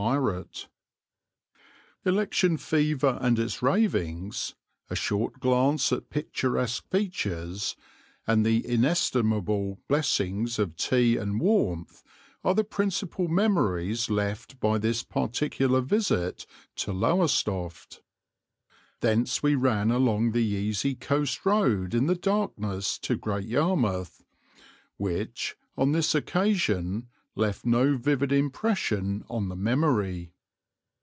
[0.01, 0.63] [Illustration: FISHING BOATS
[1.53, 4.55] AT LOWESTOFT] Election fever and its ravings,
[4.89, 7.75] a short glance at picturesque features,
[8.25, 12.01] and the inestimable blessings of tea and warmth
[12.43, 16.47] are the principal memories left by this particular visit
[16.77, 18.01] to Lowestoft.
[19.01, 24.23] Thence we ran along the easy coast road in the darkness to Great Yarmouth,
[24.97, 30.33] which, on this occasion, left no vivid impression on the memory.